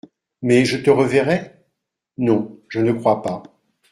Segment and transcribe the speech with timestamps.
[0.41, 1.53] Mais je te reverrai?
[2.17, 3.43] Non, je ne crois pas.